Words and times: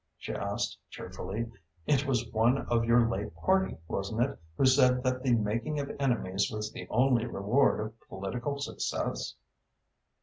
she 0.17 0.33
asked 0.33 0.79
cheerfully. 0.89 1.45
"It 1.85 2.07
was 2.07 2.27
one 2.31 2.57
of 2.65 2.85
your 2.85 3.07
late 3.07 3.35
party, 3.35 3.77
wasn't 3.87 4.21
it, 4.23 4.39
who 4.57 4.65
said 4.65 5.03
that 5.03 5.21
the 5.21 5.35
making 5.35 5.79
of 5.79 5.91
enemies 5.99 6.49
was 6.51 6.71
the 6.71 6.87
only 6.89 7.27
reward 7.27 7.79
of 7.79 7.99
political 8.09 8.57
success?" 8.59 9.35